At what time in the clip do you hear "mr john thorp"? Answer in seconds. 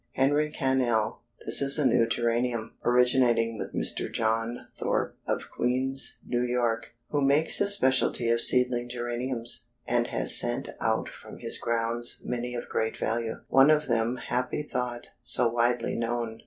3.75-5.15